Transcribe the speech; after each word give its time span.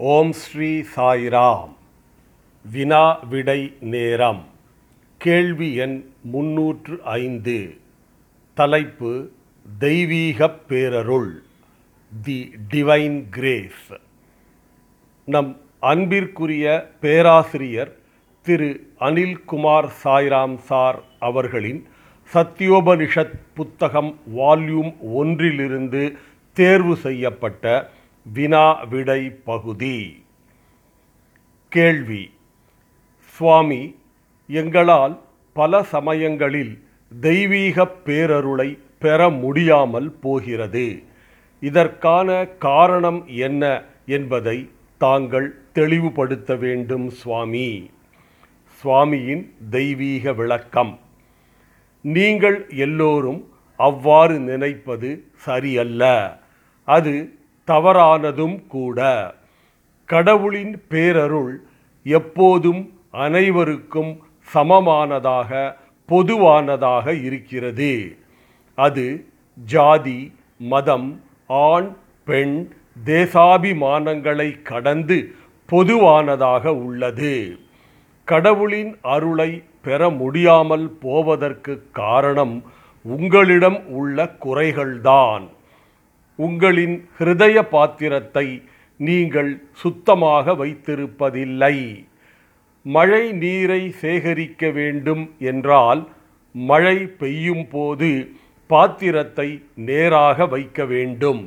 ஓம் 0.00 0.32
ஸ்ரீ 0.32 0.82
சாய்ராம். 0.96 1.74
வினா 2.70 3.18
விடை 3.30 3.76
நேரம். 3.80 4.44
கேள்வி 5.18 5.74
எண் 5.74 6.10
முன்னூற்று 6.22 7.00
ஐந்து. 7.04 7.76
தலைப்பு 8.54 9.30
தெய்வீகப் 9.80 10.60
பேரருள். 10.68 11.30
தி 12.22 12.52
டிவைன் 12.70 13.24
கிரேஸ் 13.30 13.92
நம் 15.24 15.60
அன்பிற்குரிய 15.80 16.90
பேராசிரியர் 17.00 17.96
திரு 18.42 18.92
அனில்குமார் 19.00 19.90
சாய்ராம் 20.04 20.56
சார் 20.56 21.02
அவர்களின் 21.18 21.86
சத்யோபனிஷத் 22.34 23.38
புத்தகம் 23.54 24.18
வால்யூம் 24.36 24.94
ஒன்றிலிருந்து 25.00 26.16
தேர்வு 26.52 26.96
செய்யப்பட்ட 26.96 27.90
வினா 28.32 28.72
விடை 28.72 29.30
பகுதி 29.30 30.24
கேள்வி. 31.68 32.30
சுவாமி 33.24 33.96
எங்களால் 34.46 35.20
பல 35.52 35.82
சமயங்களில் 35.82 36.84
தெய்வீக 37.20 37.88
பேரருளை 38.06 38.78
பெற 38.98 39.28
முடியாமல் 39.30 40.12
போகிறது. 40.12 41.02
இதற்கான 41.60 42.46
காரணம் 42.46 43.26
என்ன 43.26 43.82
என்பதை 44.06 44.68
தாங்கள் 44.98 45.58
தெளிவுபடுத்த 45.72 46.54
வேண்டும் 46.54 47.10
சுவாமி. 47.10 47.90
சுவாமியின் 48.84 49.50
தெய்வீக 49.70 50.32
விளக்கம். 50.32 50.98
நீங்கள் 52.00 52.66
எல்லோரும் 52.68 53.52
அவ்வாறு 53.76 54.38
நினைப்பது 54.40 55.24
சரியல்ல. 55.34 56.02
அது 56.84 57.37
தவறானதும் 57.68 58.66
கூட. 58.66 58.98
கடவுளின் 60.04 60.82
பேரருள் 60.90 61.54
எப்போதும் 62.02 62.82
அனைவருக்கும் 63.10 64.18
சமமானதாக 64.54 65.74
பொதுவானதாக 66.08 67.22
இருக்கிறது. 67.22 68.16
அது 68.74 69.24
ஜாதி 69.64 70.32
மதம் 70.58 71.22
ஆண் 71.46 71.96
பெண் 72.24 72.68
தேசாபிமானங்களை 73.04 74.62
கடந்து 74.62 75.34
பொதுவானதாக 75.66 76.74
உள்ளது. 76.74 77.58
கடவுளின் 78.24 78.98
அருளை 79.02 79.62
பெற 79.82 80.10
முடியாமல் 80.10 80.90
போவதற்கு 80.90 81.88
காரணம் 81.92 82.62
உங்களிடம் 83.02 83.86
உள்ள 83.88 84.24
குறைகள்தான். 84.24 85.48
உங்களின் 86.38 86.96
ஹிருதய 87.18 87.56
பாத்திரத்தை 87.74 88.46
நீங்கள் 89.00 89.50
சுத்தமாக 89.82 90.54
வைத்திருப்பதில்லை. 90.60 91.76
மழை 92.86 93.24
நீரை 93.42 93.82
சேகரிக்க 94.02 94.70
வேண்டும் 94.78 95.24
என்றால் 95.50 96.02
மழை 96.54 96.96
பெய்யும் 97.20 97.66
போது 97.74 98.10
பாத்திரத்தை 98.70 99.48
நேராக 99.88 100.46
வைக்க 100.54 100.78
வேண்டும். 100.92 101.42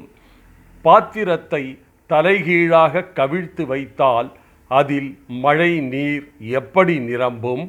பாத்திரத்தை 0.86 1.64
தலைகீழாக 2.10 3.04
கவிழ்த்து 3.20 3.64
வைத்தால் 3.74 4.30
அதில் 4.72 5.12
மழை 5.44 5.72
நீர் 5.94 6.26
எப்படி 6.60 6.96
நிரம்பும்? 7.10 7.64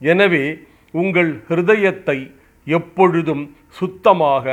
எனவே 0.00 0.44
உங்கள் 0.94 1.32
ஹிருதயத்தை 1.48 2.18
எப்பொழுதும் 2.66 3.44
சுத்தமாக 3.78 4.46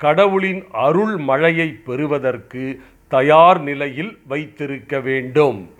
கடவுளின் 0.00 0.64
அருள் 0.72 1.16
மழையை 1.16 1.68
பெறுவதற்கு 1.68 2.82
தயார் 3.08 3.62
நிலையில் 3.62 4.18
வைத்திருக்க 4.28 5.00
வேண்டும். 5.00 5.70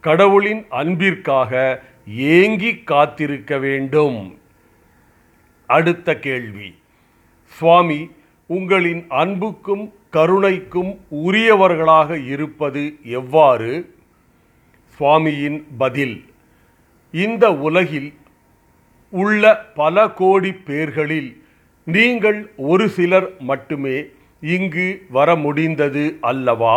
கடவுளின் 0.00 0.66
அன்பிற்காக 0.68 1.82
ஏங்கி 2.08 2.76
காத்திருக்க 2.76 3.58
வேண்டும். 3.58 4.38
அடுத்த 5.66 6.18
கேள்வி. 6.18 6.74
சுவாமி 7.44 8.10
உங்களின் 8.46 9.06
அன்புக்கும் 9.08 9.92
கருணைக்கும் 10.12 10.98
உரியவர்களாக 11.08 12.26
இருப்பது 12.26 12.98
எவ்வாறு? 13.04 13.94
சுவாமியின் 14.98 15.64
பதில். 15.78 16.24
இந்த 17.12 17.52
உலகில் 17.52 18.14
உள்ள 19.10 19.54
பல 19.54 20.08
கோடி 20.08 20.50
பேர்களில் 20.50 21.42
நீங்கள் 21.86 22.50
ஒரு 22.56 22.88
சிலர் 22.88 23.28
மட்டுமே 23.38 23.96
இங்கு 24.42 24.86
வர 25.16 25.36
முடிந்தது 25.36 26.04
அல்லவா? 26.20 26.76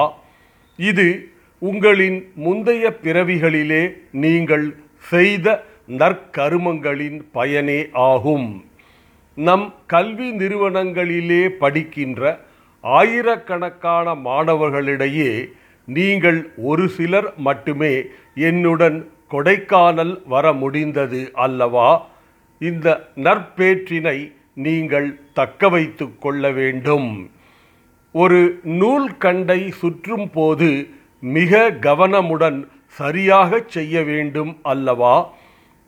இது 0.79 1.29
உங்களின் 1.59 2.17
முந்தைய 2.35 2.97
பிறவிகளிலே 3.03 3.83
நீங்கள் 4.11 4.65
செய்த 4.97 5.63
நற்கருமங்களின் 5.99 7.19
பயனே 7.31 7.79
ஆகும். 7.91 8.49
நம் 9.33 9.73
கல்வி 9.87 10.29
நிறுவனங்களிலே 10.31 11.43
படிக்கின்ற 11.47 12.39
ஆயிரக்கணக்கான 12.83 14.15
மாணவர்களிடையே 14.15 15.31
நீங்கள் 15.85 16.39
ஒரு 16.57 16.89
சிலர் 16.89 17.33
மட்டுமே 17.37 17.93
என்னுடன் 18.33 18.97
கொடைக்கானல் 19.31 20.15
வர 20.27 20.53
முடிந்தது 20.53 21.21
அல்லவா? 21.33 21.89
இந்த 22.59 22.87
நற்பேற்றினை 23.15 24.17
நீங்கள் 24.65 25.07
தக்க 25.33 25.69
வைத்து 25.69 26.05
கொள்ள 26.19 26.51
வேண்டும். 26.51 27.09
ஒரு 28.11 28.39
நூல் 28.63 29.17
கண்டை 29.17 29.59
சுற்றும் 29.71 30.29
போது 30.31 30.69
மிக 31.19 31.71
கவனமுடன் 31.81 32.59
சரியாக 32.99 33.59
செய்ய 33.67 34.03
வேண்டும் 34.03 34.51
அல்லவா? 34.63 35.15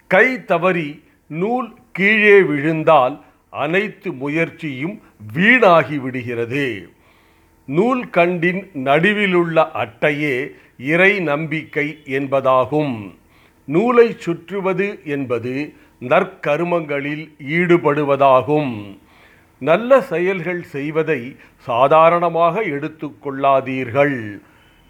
கை 0.08 0.46
தவறி 0.46 0.90
நூல் 1.28 1.70
கீழே 1.92 2.42
விழுந்தால் 2.42 3.16
அனைத்து 3.50 4.14
முயற்சியும் 4.14 4.96
வீணாகி 5.34 5.98
விடுகிறது. 5.98 6.90
நூல் 7.66 8.10
கண்டின் 8.10 8.62
நடுவிலுள்ள 8.74 9.68
அட்டையே 9.74 10.36
இறை 10.78 11.20
நம்பிக்கை 11.20 11.88
என்பதாகும். 12.06 12.96
நூலை 13.66 14.08
சுற்றுவது 14.18 15.00
என்பது 15.06 15.74
நற்கருமங்களில் 16.02 17.26
ஈடுபடுவதாகும். 17.58 18.74
நல்ல 19.62 20.02
செயல்கள் 20.12 20.62
செய்வதை 20.76 21.22
சாதாரணமாக 21.68 22.62
எடுத்துக்கொள்ளாதீர்கள் 22.76 24.18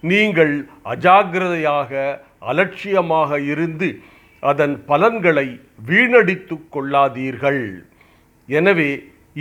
நீங்கள் 0.03 0.53
அஜாக்கிரதையாக 0.93 1.91
அலட்சியமாக 2.39 3.39
இருந்து 3.51 3.89
அதன் 4.39 4.75
பலன்களை 4.85 5.47
வீணடித்து 5.85 6.57
கொள்ளாதீர்கள். 6.75 7.63
எனவே 8.49 8.91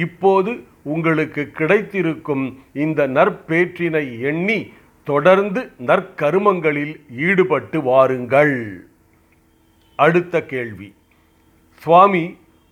இப்போது 0.04 0.52
உங்களுக்கு 0.94 1.42
கிடைத்திருக்கும் 1.58 2.44
இந்த 2.84 3.06
நற்பேற்றினை 3.06 4.06
எண்ணி 4.30 4.58
தொடர்ந்து 5.02 5.60
நற்கருமங்களில் 5.90 6.94
ஈடுபட்டு 7.28 7.78
வாருங்கள். 7.82 8.56
அடுத்த 9.98 10.42
கேள்வி. 10.52 10.88
சுவாமி 11.82 12.24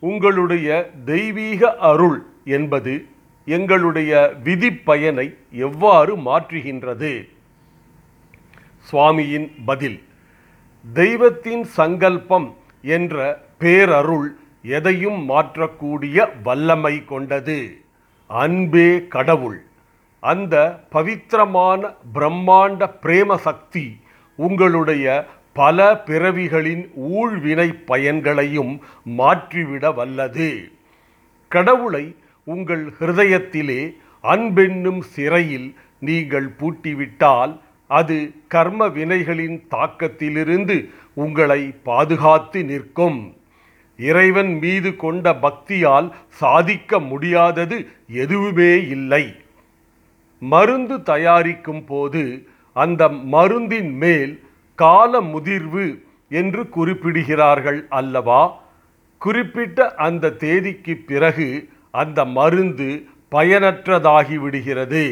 உங்களுடைய 0.02 0.68
தெய்வீக 1.04 1.70
அருள் 1.90 2.18
என்பது 2.56 2.94
எங்களுடைய 3.46 4.12
விதி 4.46 4.70
பயனை 4.88 5.26
எவ்வாறு 5.66 6.12
மாற்றுகின்றது? 6.18 7.12
சுவாமியின் 8.88 9.48
பதில் 9.64 9.98
தெய்வத்தின் 10.84 11.64
சங்கல்பம் 11.78 12.48
என்ற 12.96 13.16
பேரருள் 13.60 14.28
எதையும் 14.76 15.20
மாற்றக்கூடிய 15.30 16.26
வல்லமை 16.42 16.94
கொண்டது. 17.04 17.58
அன்பே 18.30 18.90
கடவுள் 19.14 19.58
அந்த 20.22 20.54
பவித்திரமான 20.94 21.80
பிரம்மாண்ட 22.14 22.82
பிரேம 23.02 23.36
சக்தி 23.47 23.86
உங்களுடைய 24.38 25.06
பல 25.58 25.78
பிறவிகளின் 26.08 26.84
ஊழ்வினை 27.12 27.68
பயன்களையும் 27.91 28.72
மாற்றிவிட 29.18 29.84
வல்லது. 29.98 30.50
கடவுளை 31.54 32.04
உங்கள் 32.47 32.84
ஹிருதயத்திலே 32.98 33.80
அன்பென்னும் 34.24 35.03
சிறையில் 35.14 35.68
நீங்கள் 36.00 36.48
பூட்டிவிட்டால் 36.58 37.53
அது 37.91 38.16
கர்ம 38.54 38.88
வினைகளின் 38.97 39.56
தாக்கத்திலிருந்து 39.74 40.76
உங்களை 41.24 41.62
பாதுகாத்து 41.88 42.60
நிற்கும். 42.70 43.20
இறைவன் 43.98 44.52
மீது 44.62 44.91
கொண்ட 44.97 45.26
பக்தியால் 45.44 46.09
சாதிக்க 46.41 46.98
முடியாதது 47.10 47.76
எதுவுமே 48.22 48.72
இல்லை. 48.97 49.24
மருந்து 50.42 50.97
தயாரிக்கும் 51.02 51.84
போது 51.91 52.22
அந்த 52.76 53.02
மருந்தின் 53.34 53.92
மேல் 54.02 54.32
கால 54.76 55.20
முதிர்வு 55.20 55.86
என்று 56.28 56.62
குறிப்பிடுகிறார்கள் 56.76 57.80
அல்லவா? 57.88 58.42
குறிப்பிட்ட 59.18 59.94
அந்த 60.06 60.34
தேதிக்கு 60.44 60.94
பிறகு 61.06 61.48
அந்த 61.90 62.24
மருந்து 62.24 62.88
பயனற்றதாகிவிடுகிறது. 63.30 65.04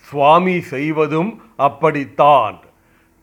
சுவாமி 0.00 0.56
செய்வதும் 0.72 1.30
அப்படித்தான். 1.56 2.58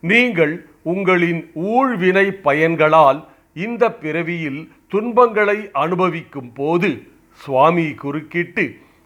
நீங்கள் 0.00 0.54
உங்களின் 0.82 1.50
ஊழ்வினை 1.54 2.26
பயன்களால் 2.46 3.20
இந்த 3.54 3.84
பிறவியில் 3.92 4.60
துன்பங்களை 4.88 5.58
அனுபவிக்கும் 5.72 6.52
போது 6.52 6.90
சுவாமி 7.32 7.86
குறுக்கிட்டு 7.94 8.64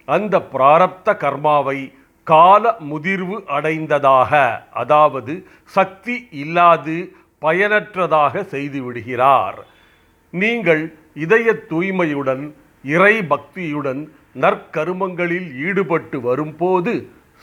அந்த 0.08 0.38
பிராரப்த 0.52 1.16
கர்மாவை 1.16 1.78
கால 2.30 2.72
முதிர்வு 2.90 3.36
அடைந்ததாக 3.56 4.32
அதாவது 4.82 5.34
சக்தி 5.76 6.16
இல்லாது 6.42 6.96
பயனற்றதாக 7.42 8.42
செய்துவிடுகிறார் 8.52 9.58
நீங்கள் 10.34 10.82
இதய 11.24 11.52
தூய்மையுடன் 11.70 12.42
இறை 12.84 13.14
பக்தியுடன் 13.30 14.02
நற்கருமங்களில் 14.42 15.48
ஈடுபட்டு 15.66 16.18
வரும்போது 16.28 16.92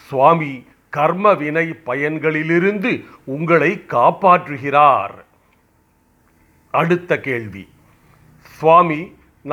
சுவாமி 0.08 0.54
கர்ம 0.90 1.34
வினை 1.42 1.66
பயன்களிலிருந்து 1.86 2.92
உங்களை 3.36 3.72
காப்பாற்றுகிறார். 3.88 5.16
அடுத்த 6.74 7.12
கேள்வி. 7.28 7.64
சுவாமி 8.58 9.02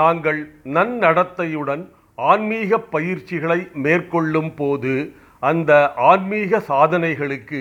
நாங்கள் 0.00 0.40
நன்னடத்தையுடன் 0.76 1.82
ஆன்மீக 2.30 2.78
பயிற்சிகளை 2.94 3.60
மேற்கொள்ளும் 3.84 4.52
போது 4.60 4.92
அந்த 5.48 5.70
ஆன்மீக 6.10 6.60
சாதனைகளுக்கு 6.68 7.60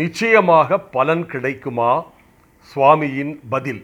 நிச்சயமாக 0.00 0.78
பலன் 0.96 1.24
கிடைக்குமா? 1.32 1.92
சுவாமியின் 2.70 3.34
பதில் 3.52 3.82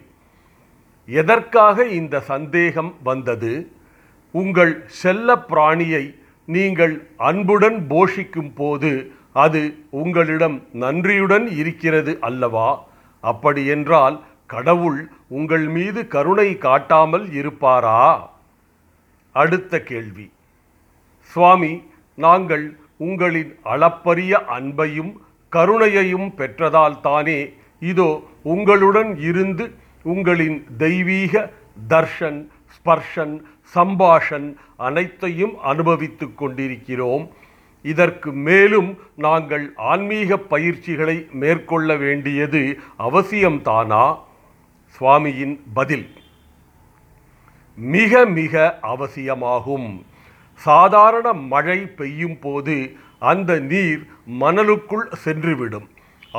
எதற்காக 1.07 1.85
இந்த 1.99 2.15
சந்தேகம் 2.31 2.91
வந்தது? 3.09 3.53
உங்கள் 4.33 4.73
செல்ல 5.01 5.35
பிராணியை 5.51 6.03
நீங்கள் 6.47 6.93
அன்புடன் 7.29 7.79
போஷிக்கும் 7.91 8.53
போது 8.59 8.91
அது 9.45 9.61
உங்களிடம் 10.01 10.57
நன்றியுடன் 10.83 11.47
இருக்கிறது 11.61 12.13
அல்லவா? 12.29 12.69
அப்படியென்றால் 13.23 14.17
கடவுள் 14.53 14.99
உங்கள் 15.37 15.67
மீது 15.75 16.01
கருணை 16.13 16.49
காட்டாமல் 16.65 17.25
இருப்பாரா? 17.39 17.99
அடுத்த 19.35 19.73
கேள்வி 19.89 20.27
சுவாமி 21.31 21.73
நாங்கள் 22.17 22.65
உங்களின் 23.07 23.51
அளப்பரிய 23.73 24.33
அன்பையும் 24.57 25.11
கருணையையும் 25.55 26.27
பெற்றதால் 26.37 26.97
தானே 27.01 27.39
இதோ 27.79 28.09
உங்களுடன் 28.53 29.11
இருந்து 29.29 29.65
உங்களின் 30.03 30.57
தெய்வீக 30.77 31.43
தர்ஷன் 31.89 32.39
ஸ்பர்ஷன் 32.75 33.35
சம்பாஷன் 33.75 34.47
அனைத்தையும் 34.87 35.55
அனுபவித்து 35.71 36.27
கொண்டிருக்கிறோம். 36.33 37.25
இதற்கு 37.85 38.29
மேலும் 38.47 38.89
நாங்கள் 39.25 39.65
ஆன்மீக 39.91 40.37
பயிற்சிகளை 40.53 41.17
மேற்கொள்ள 41.41 41.95
வேண்டியது 41.95 42.61
அவசியம்தானா? 42.99 44.05
சுவாமியின் 44.95 45.55
பதில். 45.73 46.07
மிக 47.77 48.25
மிக 48.39 48.63
அவசியமாகும். 48.93 49.89
சாதாரண 50.65 51.27
மழை 51.53 51.79
பெய்யும் 51.99 52.39
போது 52.45 52.75
அந்த 53.31 53.51
நீர் 53.71 54.01
மணலுக்குள் 54.41 55.07
சென்றுவிடும். 55.23 55.87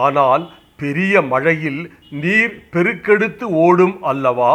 ஆனால் 0.06 0.44
பெரிய 0.82 1.22
மழையில் 1.32 1.82
நீர் 2.22 2.54
பெருக்கெடுத்து 2.72 3.46
ஓடும் 3.64 3.96
அல்லவா? 4.10 4.54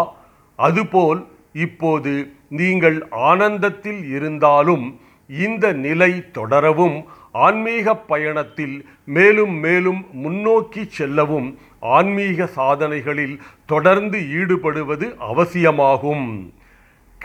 அதுபோல் 0.60 1.22
இப்போது 1.66 2.14
நீங்கள் 2.60 2.98
ஆனந்தத்தில் 3.30 4.02
இருந்தாலும் 4.16 4.86
இந்த 5.30 5.66
நிலை 5.86 6.12
தொடரவும் 6.38 6.98
ஆன்மீக 7.46 7.96
பயணத்தில் 8.12 8.76
மேலும் 9.16 9.56
மேலும் 9.64 10.02
முன்னோக்கி 10.24 10.84
செல்லவும் 10.98 11.50
ஆன்மீக 11.96 12.48
சாதனைகளில் 12.58 13.36
தொடர்ந்து 13.72 14.20
ஈடுபடுவது 14.40 15.08
அவசியமாகும். 15.32 16.28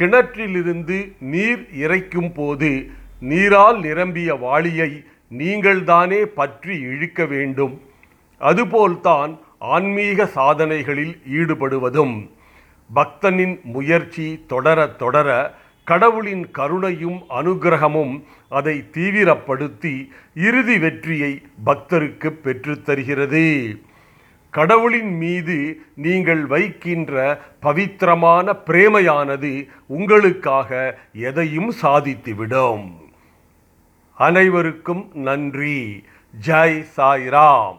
கிணற்றிலிருந்து 0.00 0.98
நீர் 1.20 1.68
இறைக்கும் 1.72 2.32
போது 2.34 2.90
நீரால் 3.20 3.80
நிரம்பிய 3.80 4.34
வாளியை 4.34 5.04
நீங்கள்தானே 5.28 6.26
பற்றி 6.26 6.80
இழுக்க 6.80 7.26
வேண்டும். 7.26 7.80
அதுபோல்தான் 8.38 9.38
ஆன்மீக 9.58 10.26
சாதனைகளில் 10.26 11.20
ஈடுபடுவதும். 11.32 12.30
பக்தனின் 12.94 13.62
முயற்சி 13.62 14.44
தொடர 14.46 14.86
தொடர 14.86 15.28
கடவுளின் 15.84 16.50
கருணையும் 16.58 17.20
அனுகிரகமும் 17.30 18.24
அதை 18.48 18.84
தீவிரப்படுத்தி 18.92 19.94
இறுதி 20.34 20.78
வெற்றியை 20.78 21.42
பக்தருக்கு 21.66 22.28
பெற்றுத்தருகிறது. 22.44 23.46
கடவுளின் 24.52 25.16
மீது 25.16 25.80
நீங்கள் 25.96 26.46
வைக்கின்ற 26.46 27.40
பவித்திரமான 27.60 28.52
பிரேமையானது 28.66 29.68
உங்களுக்காக 29.86 30.98
எதையும் 31.12 31.72
சாதித்துவிடும். 31.82 32.92
அனைவருக்கும் 34.14 35.10
நன்றி. 35.14 36.04
ஜெய் 36.46 36.84
சாய்ராம். 36.96 37.78